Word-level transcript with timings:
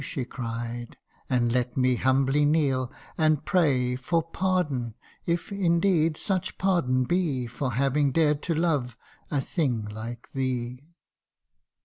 'She 0.01 0.25
cried,' 0.25 0.97
and 1.29 1.51
let 1.51 1.77
me 1.77 1.95
humbly 1.95 2.43
kneel, 2.43 2.91
and 3.19 3.45
pray 3.45 3.95
For 3.95 4.23
pardon; 4.23 4.95
if, 5.27 5.51
indeed, 5.51 6.17
such 6.17 6.57
pardon 6.57 7.03
be 7.03 7.45
For 7.45 7.73
having 7.73 8.11
dared 8.11 8.41
to 8.49 8.55
love 8.55 8.97
a 9.29 9.39
thing 9.41 9.85
like 9.85 10.31
thee 10.31 10.95